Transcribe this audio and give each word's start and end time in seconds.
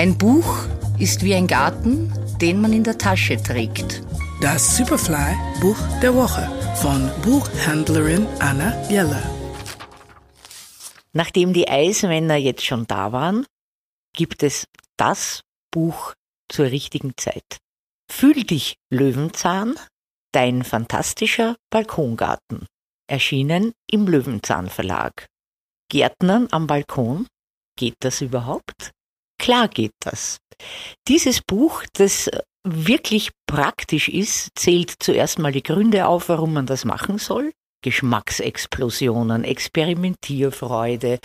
Ein 0.00 0.16
Buch 0.16 0.64
ist 0.98 1.22
wie 1.22 1.34
ein 1.34 1.46
Garten, 1.46 2.10
den 2.40 2.58
man 2.62 2.72
in 2.72 2.84
der 2.84 2.96
Tasche 2.96 3.36
trägt. 3.36 4.02
Das 4.40 4.78
Superfly 4.78 5.36
Buch 5.60 5.76
der 6.00 6.14
Woche 6.14 6.50
von 6.76 7.10
Buchhändlerin 7.20 8.26
Anna 8.38 8.72
Jeller. 8.88 9.22
Nachdem 11.12 11.52
die 11.52 11.68
Eismänner 11.68 12.36
jetzt 12.36 12.64
schon 12.64 12.86
da 12.86 13.12
waren, 13.12 13.44
gibt 14.16 14.42
es 14.42 14.64
das 14.96 15.42
Buch 15.70 16.14
zur 16.48 16.64
richtigen 16.70 17.12
Zeit. 17.18 17.58
Fühl 18.10 18.44
dich 18.44 18.76
Löwenzahn, 18.90 19.74
dein 20.32 20.64
fantastischer 20.64 21.56
Balkongarten. 21.68 22.64
Erschienen 23.06 23.72
im 23.86 24.06
Löwenzahn 24.06 24.70
Verlag. 24.70 25.26
Gärtnern 25.90 26.48
am 26.52 26.66
Balkon? 26.66 27.26
Geht 27.76 27.96
das 28.00 28.22
überhaupt? 28.22 28.92
Klar 29.40 29.68
geht 29.68 29.94
das. 30.00 30.36
Dieses 31.08 31.40
Buch, 31.40 31.82
das 31.94 32.28
wirklich 32.62 33.30
praktisch 33.46 34.10
ist, 34.10 34.50
zählt 34.54 34.92
zuerst 34.98 35.38
mal 35.38 35.50
die 35.50 35.62
Gründe 35.62 36.06
auf, 36.06 36.28
warum 36.28 36.52
man 36.52 36.66
das 36.66 36.84
machen 36.84 37.16
soll. 37.16 37.50
Geschmacksexplosionen, 37.82 39.42
Experimentierfreude, 39.44 41.18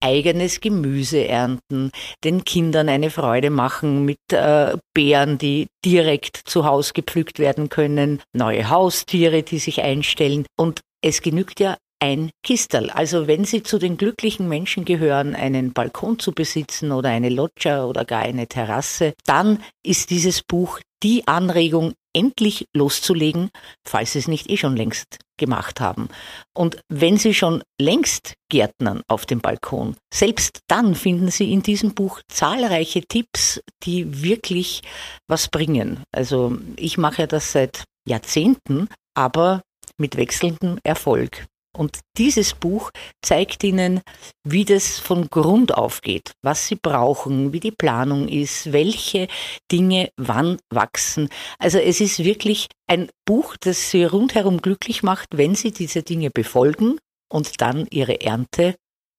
eigenes 0.00 0.60
Gemüse 0.60 1.26
ernten, 1.26 1.90
den 2.22 2.44
Kindern 2.44 2.90
eine 2.90 3.08
Freude 3.08 3.48
machen 3.48 4.04
mit 4.04 4.18
äh, 4.30 4.76
Beeren, 4.92 5.38
die 5.38 5.68
direkt 5.82 6.36
zu 6.36 6.66
Hause 6.66 6.92
gepflückt 6.92 7.38
werden 7.38 7.70
können, 7.70 8.20
neue 8.34 8.68
Haustiere, 8.68 9.42
die 9.42 9.58
sich 9.58 9.80
einstellen. 9.80 10.44
Und 10.58 10.82
es 11.02 11.22
genügt 11.22 11.58
ja 11.58 11.78
ein 12.02 12.32
Kistel. 12.42 12.90
Also 12.90 13.28
wenn 13.28 13.44
Sie 13.44 13.62
zu 13.62 13.78
den 13.78 13.96
glücklichen 13.96 14.48
Menschen 14.48 14.84
gehören, 14.84 15.36
einen 15.36 15.72
Balkon 15.72 16.18
zu 16.18 16.32
besitzen 16.32 16.90
oder 16.90 17.10
eine 17.10 17.28
Loggia 17.28 17.84
oder 17.84 18.04
gar 18.04 18.22
eine 18.22 18.48
Terrasse, 18.48 19.14
dann 19.24 19.62
ist 19.86 20.10
dieses 20.10 20.42
Buch 20.42 20.80
die 21.04 21.28
Anregung, 21.28 21.92
endlich 22.14 22.66
loszulegen, 22.74 23.50
falls 23.86 24.12
Sie 24.12 24.18
es 24.18 24.26
nicht 24.26 24.50
eh 24.50 24.56
schon 24.56 24.76
längst 24.76 25.18
gemacht 25.38 25.80
haben. 25.80 26.08
Und 26.54 26.80
wenn 26.88 27.18
Sie 27.18 27.34
schon 27.34 27.62
längst 27.80 28.34
Gärtnern 28.50 29.02
auf 29.06 29.24
dem 29.24 29.40
Balkon, 29.40 29.96
selbst 30.12 30.58
dann 30.66 30.96
finden 30.96 31.30
Sie 31.30 31.52
in 31.52 31.62
diesem 31.62 31.94
Buch 31.94 32.20
zahlreiche 32.28 33.02
Tipps, 33.02 33.60
die 33.84 34.24
wirklich 34.24 34.82
was 35.28 35.48
bringen. 35.48 36.02
Also 36.10 36.58
ich 36.76 36.98
mache 36.98 37.28
das 37.28 37.52
seit 37.52 37.84
Jahrzehnten, 38.08 38.88
aber 39.14 39.62
mit 39.98 40.16
wechselndem 40.16 40.78
Erfolg. 40.82 41.46
Und 41.76 42.00
dieses 42.18 42.54
Buch 42.54 42.90
zeigt 43.22 43.64
Ihnen, 43.64 44.00
wie 44.44 44.64
das 44.64 44.98
von 44.98 45.28
Grund 45.28 45.74
auf 45.74 46.02
geht, 46.02 46.32
was 46.42 46.66
Sie 46.66 46.76
brauchen, 46.76 47.52
wie 47.52 47.60
die 47.60 47.70
Planung 47.70 48.28
ist, 48.28 48.72
welche 48.72 49.26
Dinge 49.70 50.10
wann 50.16 50.58
wachsen. 50.70 51.28
Also 51.58 51.78
es 51.78 52.00
ist 52.00 52.24
wirklich 52.24 52.68
ein 52.86 53.08
Buch, 53.24 53.56
das 53.58 53.90
Sie 53.90 54.04
rundherum 54.04 54.60
glücklich 54.60 55.02
macht, 55.02 55.28
wenn 55.32 55.54
Sie 55.54 55.72
diese 55.72 56.02
Dinge 56.02 56.30
befolgen 56.30 56.98
und 57.30 57.60
dann 57.62 57.86
Ihre 57.90 58.20
Ernte 58.20 58.76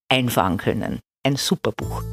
einfahren 0.09 0.57
können. 0.57 0.99
Ein 1.25 1.37
super 1.37 1.71
Buch. 1.71 2.03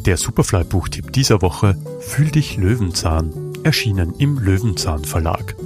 Der 0.00 0.16
Superfly-Buchtipp 0.16 1.12
dieser 1.12 1.42
Woche 1.42 1.76
Fühl 2.00 2.30
dich 2.30 2.56
Löwenzahn, 2.56 3.52
erschienen 3.62 4.14
im 4.18 4.38
Löwenzahn 4.38 5.04
Verlag. 5.04 5.56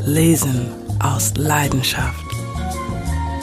Lesen 0.00 0.70
aus 1.00 1.34
Leidenschaft. 1.36 2.33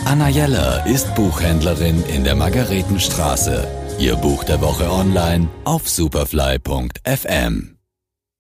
Anna 0.05 0.29
Jeller 0.29 0.85
ist 0.85 1.13
Buchhändlerin 1.15 2.03
in 2.03 2.23
der 2.23 2.35
Margaretenstraße. 2.35 3.67
Ihr 3.99 4.15
Buch 4.15 4.43
der 4.43 4.61
Woche 4.61 4.91
online 4.91 5.47
auf 5.63 5.87
superfly.fm. 5.87 7.80